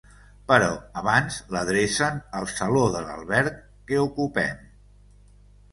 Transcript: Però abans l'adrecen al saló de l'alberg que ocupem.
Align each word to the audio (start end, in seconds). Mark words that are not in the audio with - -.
Però 0.51 0.69
abans 1.01 1.37
l'adrecen 1.57 2.17
al 2.41 2.49
saló 2.55 2.83
de 2.97 3.05
l'alberg 3.09 3.61
que 3.93 4.03
ocupem. 4.09 4.67